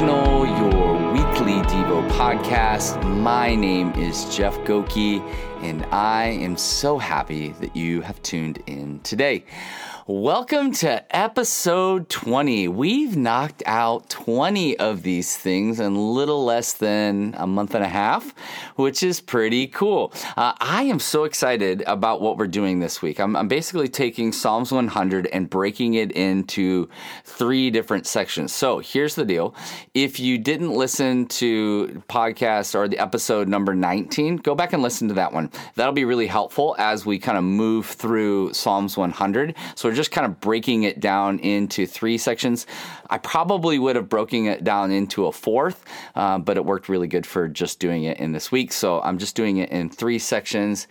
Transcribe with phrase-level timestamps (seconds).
[0.00, 3.04] Devotional, your weekly Devo podcast.
[3.20, 5.20] My name is Jeff Goki,
[5.62, 9.44] and I am so happy that you have tuned in today.
[10.06, 12.68] Welcome to episode 20.
[12.68, 17.88] We've knocked out 20 of these things in little less than a month and a
[17.88, 18.34] half,
[18.76, 20.14] which is pretty cool.
[20.38, 23.20] Uh, I am so excited about what we're doing this week.
[23.20, 26.88] I'm, I'm basically taking Psalms 100 and breaking it into
[27.24, 28.54] three different sections.
[28.54, 29.54] So here's the deal.
[29.92, 35.08] If you didn't listen to podcast or the episode number 19, go back and listen
[35.08, 35.50] to that one.
[35.74, 39.54] That'll be really helpful as we kind of move through Psalms 100.
[39.74, 42.64] So we're just kind of breaking it down into three sections.
[43.10, 47.08] I probably would have broken it down into a fourth, uh, but it worked really
[47.08, 48.70] good for just doing it in this week.
[48.72, 50.86] So I'm just doing it in three sections.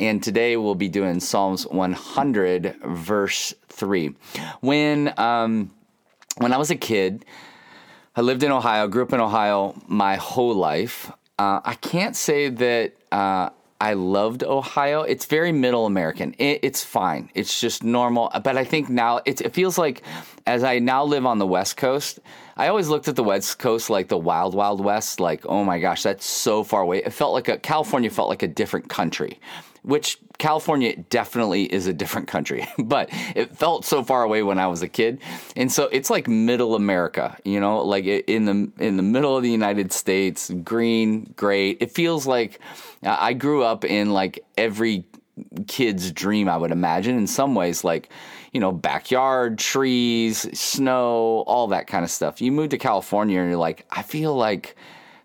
[0.00, 4.14] And today we'll be doing Psalms 100, verse 3.
[4.62, 5.70] When, um,
[6.38, 7.26] when I was a kid,
[8.16, 11.12] I lived in Ohio, grew up in Ohio my whole life.
[11.38, 15.02] Uh, I can't say that uh, I loved Ohio.
[15.02, 16.34] It's very middle American.
[16.38, 17.30] It, it's fine.
[17.34, 18.30] It's just normal.
[18.42, 20.02] But I think now it, it feels like
[20.46, 22.18] as I now live on the West Coast,
[22.56, 25.20] I always looked at the West Coast like the wild, wild West.
[25.20, 26.98] Like, oh my gosh, that's so far away.
[26.98, 29.38] It felt like a California felt like a different country,
[29.82, 34.66] which California definitely is a different country, but it felt so far away when I
[34.66, 35.20] was a kid.
[35.56, 39.42] And so it's like middle America, you know, like in the in the middle of
[39.42, 41.78] the United States, green, great.
[41.80, 42.60] It feels like
[43.04, 45.04] uh, I grew up in like every
[45.66, 48.10] kid's dream, I would imagine, in some ways, like,
[48.52, 52.40] you know, backyard, trees, snow, all that kind of stuff.
[52.40, 54.76] You move to California and you're like, I feel like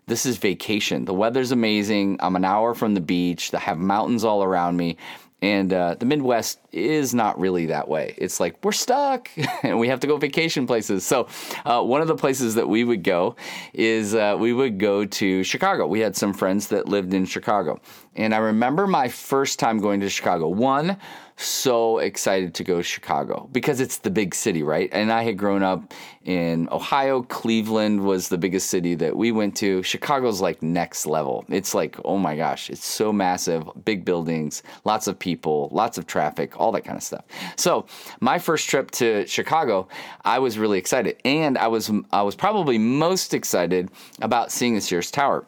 [0.06, 1.04] this is vacation.
[1.04, 2.18] The weather's amazing.
[2.20, 3.52] I'm an hour from the beach.
[3.54, 4.96] I have mountains all around me.
[5.44, 8.14] And uh, the Midwest is not really that way.
[8.16, 9.28] It's like we're stuck
[9.62, 11.04] and we have to go vacation places.
[11.04, 11.28] So,
[11.66, 13.36] uh, one of the places that we would go
[13.74, 15.86] is uh, we would go to Chicago.
[15.86, 17.78] We had some friends that lived in Chicago.
[18.16, 20.48] And I remember my first time going to Chicago.
[20.48, 20.96] One,
[21.36, 24.88] so excited to go to Chicago because it's the big city, right?
[24.92, 25.92] And I had grown up
[26.24, 27.22] in Ohio.
[27.22, 29.82] Cleveland was the biggest city that we went to.
[29.82, 31.44] Chicago's like next level.
[31.48, 36.06] It's like, oh my gosh, it's so massive, big buildings, lots of people, lots of
[36.06, 37.24] traffic, all that kind of stuff.
[37.56, 37.86] So,
[38.20, 39.88] my first trip to Chicago,
[40.24, 41.16] I was really excited.
[41.24, 43.90] And I was I was probably most excited
[44.20, 45.46] about seeing the Sears Tower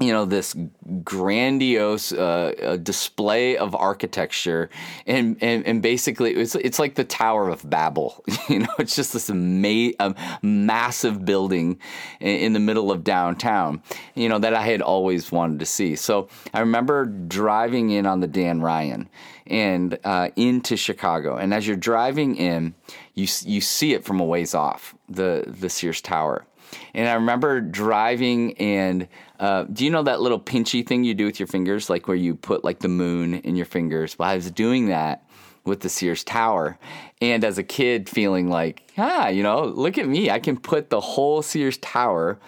[0.00, 0.56] you know this
[1.04, 4.68] grandiose uh, display of architecture.
[5.06, 9.12] And, and and basically it's it's like the tower of babel you know it's just
[9.12, 11.78] this ama- massive building
[12.18, 13.82] in, in, the middle of downtown
[14.14, 15.94] you know that i had always wanted to see.
[15.94, 19.08] So i remember driving in on the dan ryan
[19.46, 21.36] and uh, into chicago.
[21.36, 22.74] And as you're driving in
[23.14, 26.46] you you see it from a ways off the the sears tower
[26.94, 29.08] and I remember driving and
[29.38, 32.16] uh, do you know that little pinchy thing you do with your fingers, like where
[32.16, 34.18] you put like the moon in your fingers?
[34.18, 35.28] Well, I was doing that
[35.64, 36.78] with the Sears Tower.
[37.20, 40.30] And as a kid, feeling like, ah, you know, look at me.
[40.30, 42.38] I can put the whole Sears Tower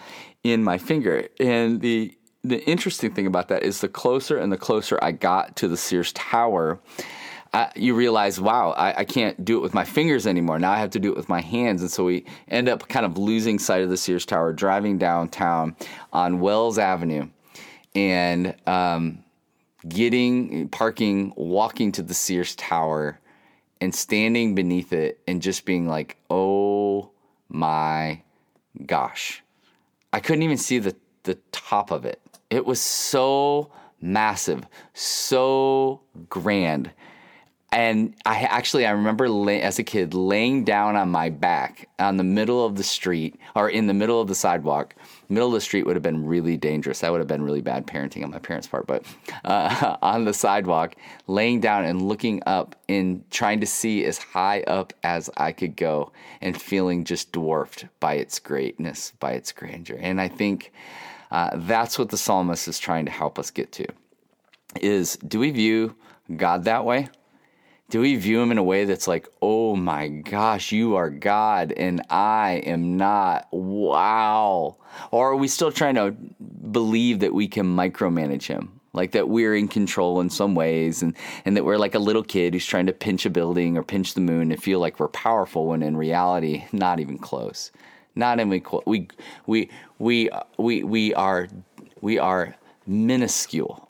[0.42, 1.28] in my finger.
[1.40, 5.56] And the the interesting thing about that is the closer and the closer I got
[5.56, 6.78] to the Sears Tower,
[7.52, 10.58] I, you realize, wow, I, I, can't do it with my fingers anymore.
[10.58, 11.80] Now I have to do it with my hands.
[11.80, 15.76] And so we end up kind of losing sight of the Sears Tower, driving downtown
[16.12, 17.28] on Wells Avenue
[17.94, 19.24] and um,
[19.88, 23.18] getting, parking, walking to the Sears Tower
[23.80, 27.10] and standing beneath it and just being like, oh
[27.48, 28.22] my
[28.84, 29.42] gosh.
[30.12, 32.20] I couldn't even see the, the top of it.
[32.50, 33.70] It was so
[34.00, 36.90] massive, so grand
[37.76, 42.16] and I actually I remember lay, as a kid laying down on my back on
[42.16, 44.94] the middle of the street or in the middle of the sidewalk.
[45.28, 47.00] Middle of the street would have been really dangerous.
[47.00, 48.86] That would have been really bad parenting on my parents' part.
[48.86, 49.04] But
[49.44, 54.62] uh, on the sidewalk, laying down and looking up and trying to see as high
[54.62, 59.98] up as I could go, and feeling just dwarfed by its greatness, by its grandeur.
[60.00, 60.72] And I think
[61.30, 63.86] uh, that's what the psalmist is trying to help us get to.
[64.80, 65.94] Is do we view
[66.34, 67.10] God that way?
[67.88, 71.72] Do we view him in a way that's like, oh my gosh, you are God
[71.72, 73.46] and I am not?
[73.52, 74.76] Wow.
[75.12, 76.10] Or are we still trying to
[76.70, 78.80] believe that we can micromanage him?
[78.92, 82.24] Like that we're in control in some ways and, and that we're like a little
[82.24, 85.08] kid who's trying to pinch a building or pinch the moon and feel like we're
[85.08, 87.70] powerful when in reality, not even close.
[88.16, 88.82] Not even close.
[88.86, 89.08] We,
[89.46, 89.68] we,
[89.98, 91.48] we, we, we are,
[92.00, 92.56] we are
[92.86, 93.85] minuscule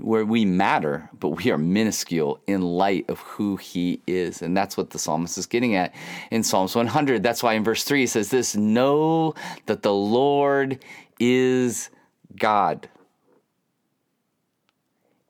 [0.00, 4.42] where we matter, but we are minuscule in light of who he is.
[4.42, 5.94] And that's what the psalmist is getting at
[6.30, 7.22] in Psalms 100.
[7.22, 9.34] That's why in verse 3 he says this Know
[9.66, 10.84] that the Lord
[11.18, 11.90] is
[12.36, 12.88] God.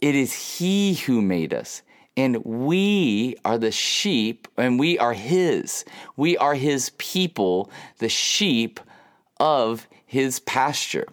[0.00, 1.82] It is he who made us.
[2.17, 5.85] And we are the sheep, and we are his.
[6.17, 8.81] We are his people, the sheep
[9.38, 11.06] of his pasture.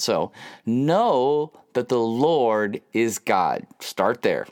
[0.00, 0.32] So
[0.66, 3.66] know that the Lord is God.
[3.80, 4.46] Start there.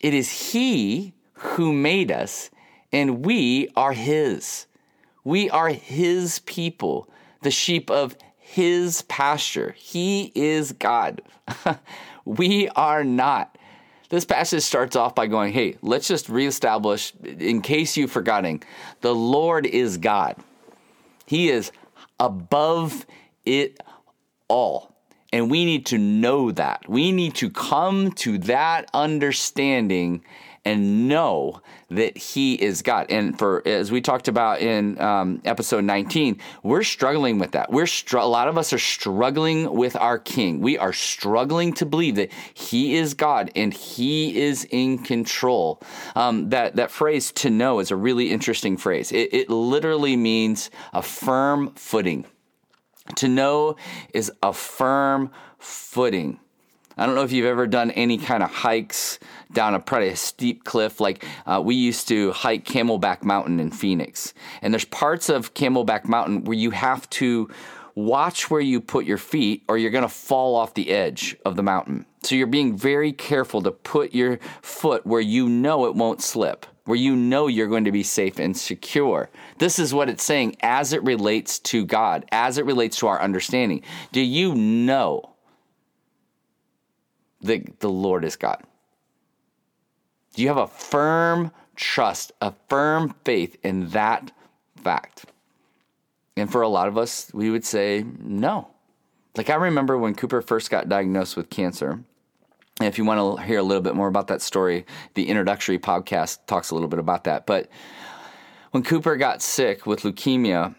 [0.00, 2.50] It is He who made us,
[2.92, 4.66] and we are His.
[5.24, 7.08] We are His people,
[7.42, 9.74] the sheep of His pasture.
[9.76, 11.22] He is God.
[12.24, 13.56] we are not.
[14.08, 18.60] This passage starts off by going, hey, let's just reestablish, in case you've forgotten,
[19.02, 20.36] the Lord is God.
[21.26, 21.70] He is
[22.18, 23.06] above
[23.44, 23.80] it
[24.50, 24.94] all.
[25.32, 26.88] And we need to know that.
[26.88, 30.24] We need to come to that understanding
[30.64, 33.06] and know that He is God.
[33.10, 37.70] And for as we talked about in um, episode 19, we're struggling with that.
[37.70, 40.60] We're str- a lot of us are struggling with our King.
[40.60, 45.80] We are struggling to believe that He is God and He is in control.
[46.14, 49.12] Um, that that phrase "to know" is a really interesting phrase.
[49.12, 52.26] It, it literally means a firm footing.
[53.16, 53.76] To know
[54.14, 56.38] is a firm footing.
[56.96, 59.18] I don't know if you've ever done any kind of hikes
[59.52, 61.00] down a pretty steep cliff.
[61.00, 66.04] Like uh, we used to hike Camelback Mountain in Phoenix, and there's parts of Camelback
[66.04, 67.48] Mountain where you have to
[67.94, 71.56] watch where you put your feet, or you're going to fall off the edge of
[71.56, 72.06] the mountain.
[72.22, 76.66] So you're being very careful to put your foot where you know it won't slip
[76.90, 79.30] where you know you're going to be safe and secure.
[79.58, 83.22] This is what it's saying as it relates to God, as it relates to our
[83.22, 83.82] understanding.
[84.10, 85.30] Do you know
[87.42, 88.64] that the Lord is God?
[90.34, 94.32] Do you have a firm trust, a firm faith in that
[94.82, 95.26] fact?
[96.36, 98.66] And for a lot of us, we would say no.
[99.36, 102.02] Like I remember when Cooper first got diagnosed with cancer
[102.86, 106.38] if you want to hear a little bit more about that story, the introductory podcast
[106.46, 107.46] talks a little bit about that.
[107.46, 107.68] But
[108.70, 110.74] when Cooper got sick with leukemia,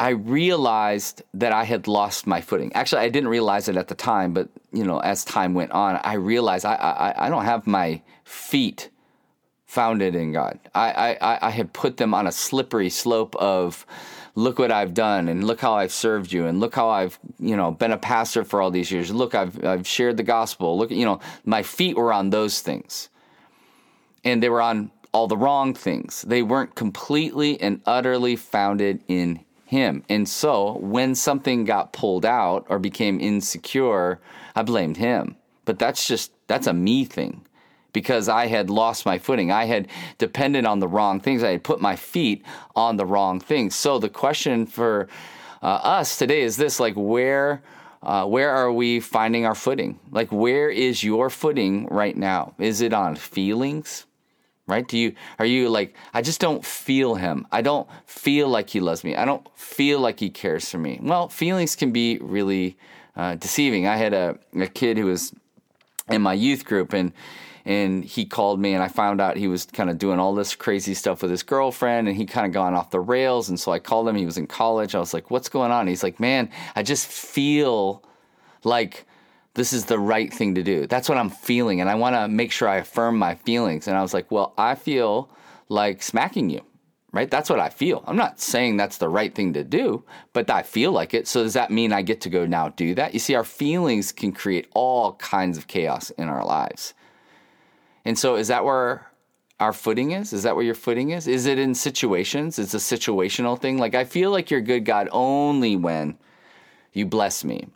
[0.00, 2.72] I realized that I had lost my footing.
[2.74, 6.00] Actually, I didn't realize it at the time, but you know, as time went on,
[6.04, 8.90] I realized I I, I don't have my feet
[9.66, 10.58] founded in God.
[10.74, 13.84] I, I I had put them on a slippery slope of
[14.38, 17.56] look what I've done and look how I've served you and look how I've, you
[17.56, 19.10] know, been a pastor for all these years.
[19.10, 20.78] Look, I've I've shared the gospel.
[20.78, 23.08] Look, you know, my feet were on those things.
[24.24, 26.22] And they were on all the wrong things.
[26.22, 30.04] They weren't completely and utterly founded in him.
[30.08, 34.20] And so when something got pulled out or became insecure,
[34.54, 35.36] I blamed him.
[35.64, 37.44] But that's just that's a me thing
[37.92, 39.50] because I had lost my footing.
[39.50, 39.88] I had
[40.18, 41.42] depended on the wrong things.
[41.42, 42.44] I had put my feet
[42.76, 43.74] on the wrong things.
[43.74, 45.08] So the question for
[45.62, 47.62] uh, us today is this: like where.
[48.00, 49.98] Uh, where are we finding our footing?
[50.12, 52.54] Like, where is your footing right now?
[52.56, 54.06] Is it on feelings?
[54.68, 54.86] Right?
[54.86, 57.46] Do you are you like I just don't feel him.
[57.50, 59.16] I don't feel like he loves me.
[59.16, 61.00] I don't feel like he cares for me.
[61.02, 62.76] Well, feelings can be really
[63.16, 63.88] uh, deceiving.
[63.88, 65.34] I had a, a kid who was
[66.08, 67.12] in my youth group, and
[67.68, 70.56] and he called me and I found out he was kind of doing all this
[70.56, 73.50] crazy stuff with his girlfriend and he kind of gone off the rails.
[73.50, 74.94] And so I called him he was in college.
[74.94, 75.86] I was like what's going on?
[75.86, 78.02] He's like man I just feel
[78.64, 79.04] like
[79.52, 80.86] this is the right thing to do.
[80.86, 83.86] That's what I'm feeling and I want to make sure I affirm my feelings.
[83.86, 85.30] And I was like well I feel
[85.68, 86.62] like smacking you
[87.12, 87.30] right?
[87.30, 88.02] That's what I feel.
[88.06, 91.28] I'm not saying that's the right thing to do but I feel like it.
[91.28, 93.12] So does that mean I get to go now do that?
[93.12, 96.94] You see our feelings can create all kinds of chaos in our lives
[98.08, 99.06] and so, is that where
[99.60, 100.32] our footing is?
[100.32, 101.28] Is that where your footing is?
[101.28, 102.58] Is it in situations?
[102.58, 103.76] It's a situational thing.
[103.76, 106.16] Like, I feel like you're good, God, only when
[106.94, 107.66] you bless me,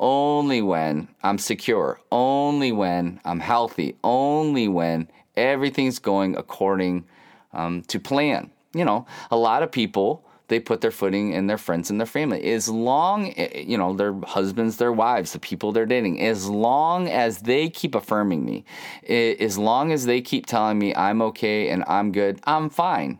[0.00, 7.04] only when I'm secure, only when I'm healthy, only when everything's going according
[7.52, 8.50] um, to plan.
[8.72, 12.06] You know, a lot of people they put their footing in their friends and their
[12.06, 12.52] family.
[12.52, 16.48] As long, eh, eh, you know, their husbands, their wives, the people they're dating, as
[16.48, 18.64] long as they keep affirming me,
[19.08, 23.18] as long as they keep telling me I'm okay and I'm good, I'm fine.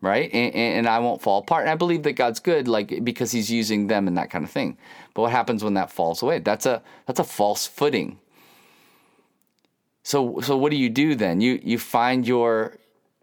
[0.00, 0.34] Right.
[0.34, 1.62] And, and I won't fall apart.
[1.62, 4.50] And I believe that God's good, like, because he's using them and that kind of
[4.50, 4.76] thing.
[5.14, 6.40] But what happens when that falls away?
[6.40, 8.18] That's a, that's a false footing.
[10.02, 11.40] So, so what do you do then?
[11.40, 12.78] You, you find your,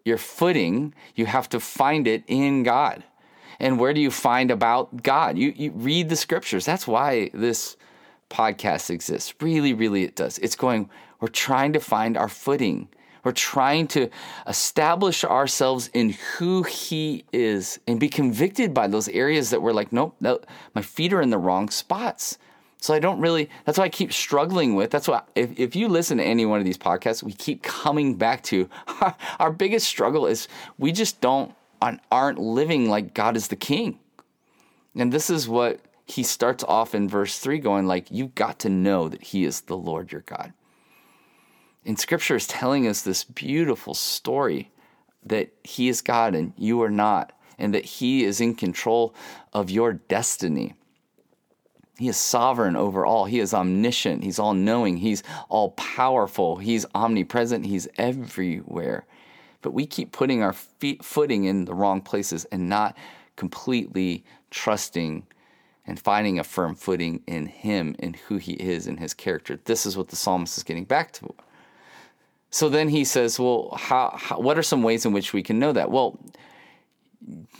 [0.06, 3.04] your footing, you have to find it in God
[3.60, 5.38] and where do you find about God?
[5.38, 6.66] You, you read the scriptures.
[6.66, 7.78] That's why this
[8.30, 9.34] podcast exists.
[9.42, 10.38] Really, really, it does.
[10.40, 10.90] It's going,
[11.20, 12.90] We're trying to find our footing.
[13.24, 14.10] We're trying to
[14.48, 19.92] establish ourselves in who He is and be convicted by those areas that we're like,
[19.92, 20.40] nope, no,
[20.74, 22.38] my feet are in the wrong spots.
[22.82, 24.90] So I don't really, that's why I keep struggling with.
[24.90, 28.16] That's why, if, if you listen to any one of these podcasts, we keep coming
[28.16, 28.70] back to
[29.02, 30.48] our, our biggest struggle is
[30.78, 34.00] we just don't, aren't living like God is the king.
[34.96, 38.70] And this is what he starts off in verse 3 going like, you've got to
[38.70, 40.54] know that he is the Lord your God.
[41.86, 44.72] And scripture is telling us this beautiful story
[45.26, 49.14] that he is God and you are not, and that he is in control
[49.54, 50.74] of your destiny.
[51.98, 53.26] He is sovereign over all.
[53.26, 54.24] He is omniscient.
[54.24, 54.98] He's all knowing.
[54.98, 56.56] He's all powerful.
[56.56, 57.66] He's omnipresent.
[57.66, 59.06] He's everywhere.
[59.62, 62.96] But we keep putting our feet, footing in the wrong places and not
[63.36, 65.26] completely trusting
[65.86, 69.60] and finding a firm footing in Him and who He is and His character.
[69.66, 71.34] This is what the psalmist is getting back to.
[72.52, 75.60] So then he says, Well, how, how, what are some ways in which we can
[75.60, 75.92] know that?
[75.92, 76.20] Well,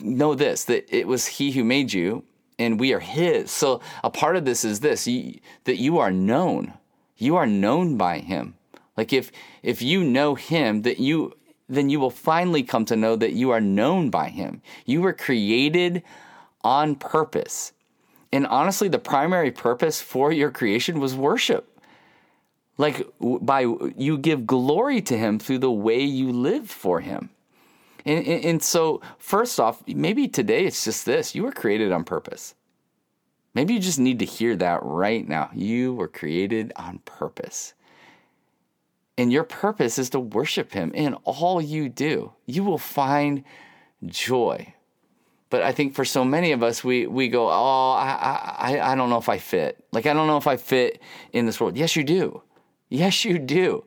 [0.00, 2.24] know this that it was He who made you
[2.58, 3.50] and we are His.
[3.50, 6.74] So a part of this is this that you are known.
[7.16, 8.54] You are known by Him.
[8.96, 9.30] Like if
[9.62, 11.34] if you know Him, that you
[11.70, 14.60] then you will finally come to know that you are known by Him.
[14.84, 16.02] You were created
[16.62, 17.72] on purpose.
[18.32, 21.66] And honestly, the primary purpose for your creation was worship.
[22.78, 27.28] Like by you give glory to him through the way you live for him.
[28.06, 32.04] And, and, and so, first off, maybe today it's just this you were created on
[32.04, 32.54] purpose.
[33.52, 35.50] Maybe you just need to hear that right now.
[35.52, 37.74] You were created on purpose.
[39.20, 42.32] And your purpose is to worship Him in all you do.
[42.46, 43.44] You will find
[44.06, 44.72] joy.
[45.50, 48.94] But I think for so many of us, we, we go, oh, I, I, I
[48.94, 49.84] don't know if I fit.
[49.92, 51.02] Like, I don't know if I fit
[51.34, 51.76] in this world.
[51.76, 52.40] Yes, you do.
[52.88, 53.84] Yes, you do.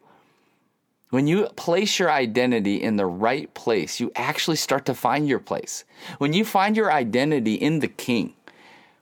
[1.09, 5.39] When you place your identity in the right place, you actually start to find your
[5.39, 5.83] place.
[6.19, 8.35] When you find your identity in the King,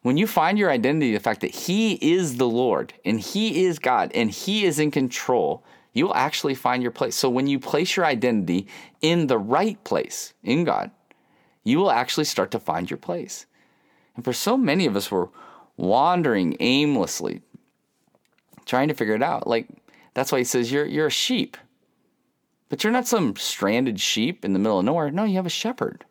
[0.01, 3.79] when you find your identity, the fact that He is the Lord and He is
[3.79, 7.15] God and He is in control, you will actually find your place.
[7.15, 8.67] So when you place your identity
[9.01, 10.91] in the right place, in God,
[11.63, 13.45] you will actually start to find your place.
[14.15, 15.27] And for so many of us, we're
[15.77, 17.41] wandering aimlessly,
[18.65, 19.47] trying to figure it out.
[19.47, 19.67] Like,
[20.13, 21.57] that's why He says, You're, you're a sheep.
[22.69, 25.11] But you're not some stranded sheep in the middle of nowhere.
[25.11, 26.05] No, you have a shepherd.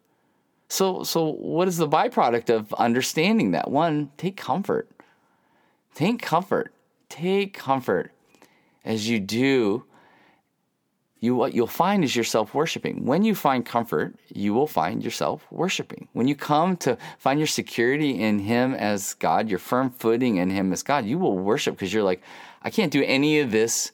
[0.69, 3.71] So, so what is the byproduct of understanding that?
[3.71, 4.91] One, take comfort.
[5.95, 6.75] Take comfort.
[7.09, 8.13] Take comfort
[8.85, 9.85] as you do.
[11.23, 13.05] You what you'll find is yourself worshiping.
[13.05, 16.09] When you find comfort, you will find yourself worshiping.
[16.15, 20.49] When you come to find your security in Him as God, your firm footing in
[20.49, 22.23] Him as God, you will worship because you're like,
[22.63, 23.93] I can't do any of this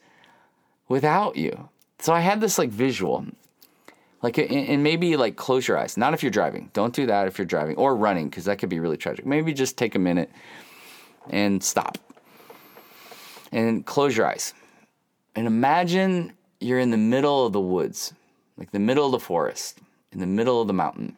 [0.86, 1.68] without you.
[1.98, 3.26] So I had this like visual,
[4.22, 5.96] like and maybe like close your eyes.
[5.96, 6.70] Not if you're driving.
[6.74, 9.26] Don't do that if you're driving or running because that could be really tragic.
[9.26, 10.30] Maybe just take a minute
[11.28, 11.98] and stop
[13.50, 14.54] and close your eyes
[15.36, 18.12] and imagine you're in the middle of the woods,
[18.56, 19.78] like the middle of the forest,
[20.10, 21.16] in the middle of the mountain,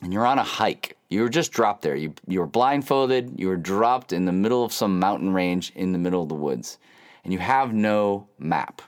[0.00, 0.96] and you're on a hike.
[1.10, 1.94] You were just dropped there.
[1.94, 3.38] You you were blindfolded.
[3.38, 6.34] You were dropped in the middle of some mountain range in the middle of the
[6.34, 6.78] woods,
[7.24, 8.80] and you have no map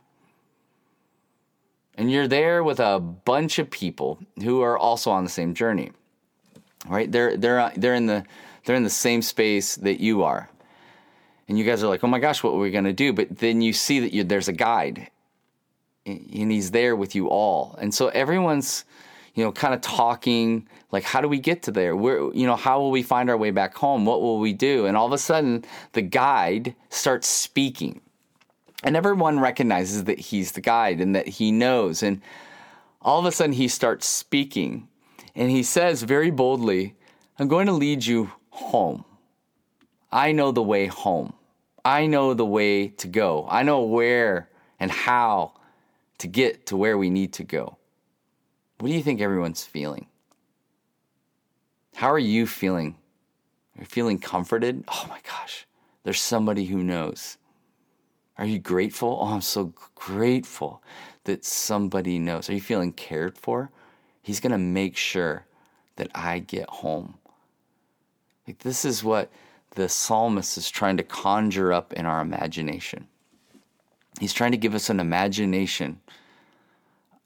[1.96, 5.92] and you're there with a bunch of people who are also on the same journey
[6.88, 8.24] right they're they're they're in the
[8.64, 10.48] they're in the same space that you are
[11.48, 13.38] and you guys are like oh my gosh what are we going to do but
[13.38, 15.10] then you see that you, there's a guide
[16.06, 18.84] and he's there with you all and so everyone's
[19.34, 22.56] you know kind of talking like how do we get to there where you know
[22.56, 25.12] how will we find our way back home what will we do and all of
[25.12, 28.00] a sudden the guide starts speaking
[28.84, 32.02] and everyone recognizes that he's the guide and that he knows.
[32.02, 32.20] And
[33.00, 34.88] all of a sudden, he starts speaking.
[35.34, 36.94] And he says very boldly,
[37.38, 39.04] I'm going to lead you home.
[40.14, 41.32] I know the way home.
[41.84, 43.48] I know the way to go.
[43.50, 45.54] I know where and how
[46.18, 47.76] to get to where we need to go.
[48.78, 50.06] What do you think everyone's feeling?
[51.96, 52.96] How are you feeling?
[53.76, 54.84] Are you feeling comforted?
[54.86, 55.66] Oh my gosh,
[56.04, 57.36] there's somebody who knows.
[58.38, 59.18] Are you grateful?
[59.20, 60.80] Oh, I'm so grateful
[61.24, 62.48] that somebody knows.
[62.48, 63.72] Are you feeling cared for?
[64.22, 65.46] He's going to make sure
[65.96, 67.14] that I get home.
[68.46, 69.28] Like this is what
[69.74, 73.06] the psalmist is trying to conjure up in our imagination.
[74.20, 76.00] He's trying to give us an imagination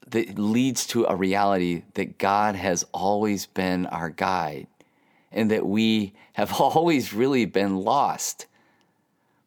[0.08, 4.66] that leads to a reality that God has always been our guide
[5.30, 8.46] and that we have always really been lost.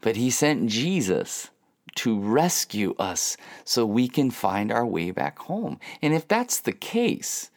[0.02, 1.50] But he sent Jesus
[1.96, 5.80] to rescue us so we can find our way back home.
[6.02, 7.50] And if that's the case,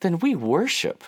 [0.00, 1.04] then we worship.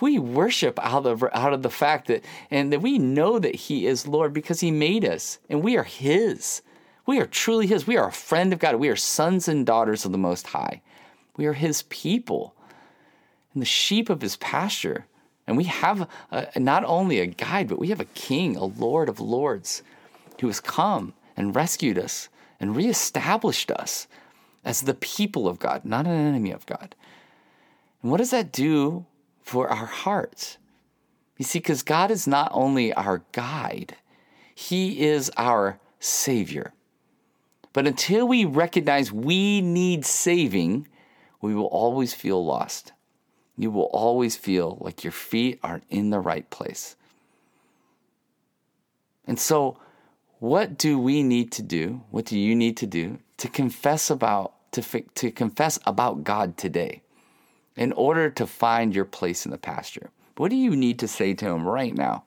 [0.00, 3.86] We worship out of, out of the fact that, and that we know that He
[3.86, 6.62] is Lord because He made us and we are His.
[7.06, 7.86] We are truly His.
[7.86, 8.76] We are a friend of God.
[8.76, 10.82] We are sons and daughters of the Most High.
[11.36, 12.54] We are His people
[13.52, 15.06] and the sheep of His pasture.
[15.46, 19.08] And we have a, not only a guide, but we have a king, a Lord
[19.08, 19.82] of lords,
[20.40, 22.28] who has come and rescued us
[22.60, 24.06] and reestablished us
[24.64, 26.94] as the people of God, not an enemy of God.
[28.02, 29.06] And what does that do
[29.42, 30.58] for our hearts?
[31.36, 33.96] You see, because God is not only our guide,
[34.54, 36.72] He is our Savior.
[37.72, 40.88] But until we recognize we need saving,
[41.40, 42.92] we will always feel lost
[43.60, 46.96] you will always feel like your feet aren't in the right place.
[49.26, 49.76] And so,
[50.38, 52.00] what do we need to do?
[52.10, 57.02] What do you need to do to confess about to, to confess about God today
[57.80, 60.10] in order to find your place in the pasture?
[60.36, 62.24] What do you need to say to him right now?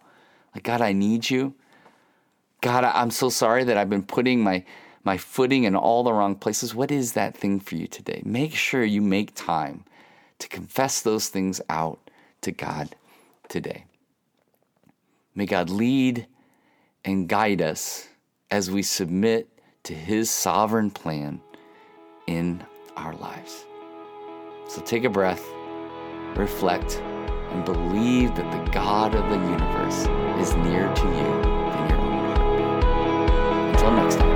[0.54, 1.54] Like, God, I need you.
[2.62, 4.66] God, I'm so sorry that I've been putting my
[5.06, 6.74] my footing in all the wrong places.
[6.74, 8.22] What is that thing for you today?
[8.26, 9.84] Make sure you make time
[10.40, 12.00] to confess those things out
[12.40, 12.96] to God
[13.50, 13.84] today.
[15.36, 16.26] May God lead
[17.04, 18.08] and guide us
[18.50, 19.50] as we submit
[19.84, 21.42] to His sovereign plan
[22.26, 22.64] in
[22.96, 23.66] our lives.
[24.68, 25.54] So take a breath,
[26.36, 27.02] reflect,
[27.52, 30.08] and believe that the God of the universe
[30.42, 31.12] is nearer to you
[31.72, 33.76] than your own heart.
[33.76, 34.33] Until next time.